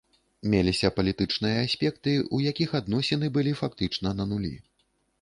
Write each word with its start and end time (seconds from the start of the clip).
Меліся 0.53 0.89
палітычныя 0.97 1.59
аспекты, 1.67 2.11
у 2.39 2.41
якіх 2.49 2.69
адносіны 2.83 3.33
былі 3.39 3.57
фактычна 3.63 4.19
на 4.21 4.31
нулі. 4.35 4.57